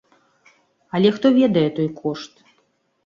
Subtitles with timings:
[0.99, 2.33] Але хто ведае той кошт?